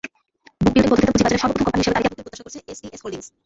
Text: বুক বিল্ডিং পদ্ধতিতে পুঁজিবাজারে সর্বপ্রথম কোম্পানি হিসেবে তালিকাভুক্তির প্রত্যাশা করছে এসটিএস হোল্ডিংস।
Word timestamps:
বুক 0.59 0.59
বিল্ডিং 0.73 0.83
পদ্ধতিতে 0.91 1.09
পুঁজিবাজারে 1.11 1.41
সর্বপ্রথম 1.41 1.63
কোম্পানি 1.65 1.81
হিসেবে 1.81 1.95
তালিকাভুক্তির 1.95 2.25
প্রত্যাশা 2.25 2.45
করছে 2.45 2.59
এসটিএস 2.71 2.99
হোল্ডিংস। 3.03 3.27